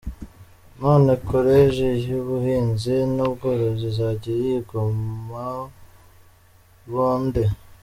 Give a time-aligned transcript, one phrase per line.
[0.79, 5.53] None koreji y’ ubuhinzi n’ ubworozi izajya yigamo
[6.93, 7.43] ba nde?